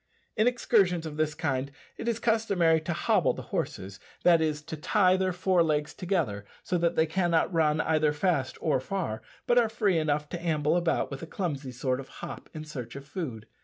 In 0.35 0.47
excursions 0.47 1.05
of 1.05 1.17
this 1.17 1.35
kind 1.35 1.69
it 1.95 2.07
is 2.07 2.17
customary 2.17 2.81
to 2.81 2.91
"hobble" 2.91 3.33
the 3.33 3.43
horses 3.53 3.99
that 4.23 4.41
is, 4.41 4.63
to 4.63 4.75
tie 4.75 5.15
their 5.15 5.31
fore 5.31 5.61
legs 5.61 5.93
together, 5.93 6.43
so 6.63 6.79
that 6.79 6.95
they 6.95 7.05
cannot 7.05 7.53
run 7.53 7.79
either 7.81 8.11
fast 8.11 8.57
or 8.61 8.79
far, 8.79 9.21
but 9.45 9.59
are 9.59 9.69
free 9.69 9.99
enough 9.99 10.27
to 10.29 10.41
amble 10.43 10.75
about 10.75 11.11
with 11.11 11.21
a 11.21 11.27
clumsy 11.27 11.71
sort 11.71 11.99
of 11.99 12.07
hop 12.07 12.49
in 12.51 12.63
search 12.65 12.95
of 12.95 13.05
food. 13.05 13.45